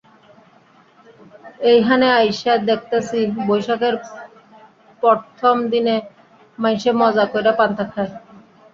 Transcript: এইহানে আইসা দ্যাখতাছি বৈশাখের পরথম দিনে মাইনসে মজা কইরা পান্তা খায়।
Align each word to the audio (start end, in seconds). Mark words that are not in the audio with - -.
এইহানে 1.71 2.07
আইসা 2.19 2.53
দ্যাখতাছি 2.67 3.19
বৈশাখের 3.47 3.95
পরথম 5.03 5.57
দিনে 5.71 5.95
মাইনসে 6.59 6.91
মজা 7.01 7.25
কইরা 7.31 7.53
পান্তা 7.59 7.85
খায়। 7.91 8.11